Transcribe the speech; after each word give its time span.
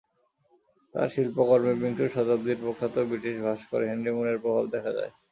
তাঁর 0.95 1.07
শিল্পকর্মে 1.09 1.73
বিংশ 1.81 1.99
শতাব্দীর 2.15 2.57
প্রখ্যাত 2.63 2.95
ব্রিটিশ 3.09 3.35
ভাস্কর 3.45 3.81
হেনরি 3.83 4.11
ম্যুরের 4.13 4.37
প্রভাব 4.43 4.65
দেখা 4.73 4.91
যায়। 4.97 5.11